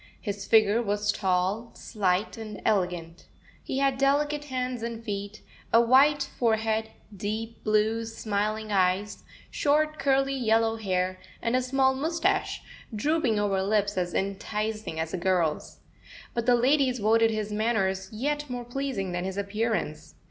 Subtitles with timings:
[0.19, 3.25] His figure was tall, slight, and elegant.
[3.63, 10.33] He had delicate hands and feet, a white forehead, deep blue, smiling eyes, short, curly,
[10.33, 12.63] yellow, hair, and a small moustache,
[12.95, 15.81] drooping over lips as enticing as a girl's.
[16.33, 20.15] But the ladies voted his manners yet more pleasing than his appearance.